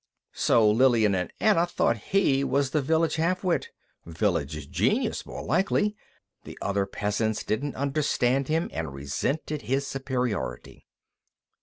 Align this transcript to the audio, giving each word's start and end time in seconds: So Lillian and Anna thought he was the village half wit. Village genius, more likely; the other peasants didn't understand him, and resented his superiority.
So 0.33 0.67
Lillian 0.67 1.13
and 1.13 1.31
Anna 1.39 1.67
thought 1.67 1.95
he 2.09 2.43
was 2.43 2.71
the 2.71 2.81
village 2.81 3.17
half 3.17 3.43
wit. 3.43 3.69
Village 4.03 4.71
genius, 4.71 5.27
more 5.27 5.43
likely; 5.43 5.95
the 6.43 6.57
other 6.59 6.87
peasants 6.87 7.43
didn't 7.43 7.75
understand 7.75 8.47
him, 8.47 8.67
and 8.73 8.95
resented 8.95 9.61
his 9.61 9.85
superiority. 9.85 10.87